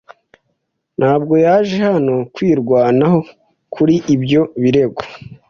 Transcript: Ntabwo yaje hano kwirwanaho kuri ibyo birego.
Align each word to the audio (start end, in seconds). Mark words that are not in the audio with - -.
Ntabwo 0.99 1.33
yaje 1.45 1.77
hano 1.89 2.15
kwirwanaho 2.35 3.19
kuri 3.73 3.95
ibyo 4.13 4.41
birego. 4.61 5.01